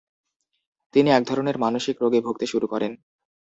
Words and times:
তিনি 0.93 1.09
একধরনের 1.11 1.57
মানসিক 1.57 1.95
রোগে 2.01 2.19
ভুগতে 2.21 2.45
শুরু 2.47 2.65
করেন। 2.67 2.91